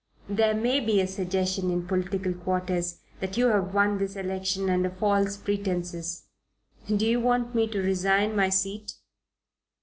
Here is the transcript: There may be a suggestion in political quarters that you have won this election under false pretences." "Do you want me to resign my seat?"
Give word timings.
There 0.27 0.55
may 0.55 0.79
be 0.79 0.99
a 0.99 1.05
suggestion 1.05 1.69
in 1.69 1.85
political 1.85 2.33
quarters 2.33 3.01
that 3.19 3.37
you 3.37 3.45
have 3.49 3.75
won 3.75 3.99
this 3.99 4.15
election 4.15 4.67
under 4.67 4.89
false 4.89 5.37
pretences." 5.37 6.23
"Do 6.87 7.05
you 7.05 7.19
want 7.19 7.53
me 7.53 7.67
to 7.67 7.77
resign 7.79 8.35
my 8.35 8.49
seat?" 8.49 8.95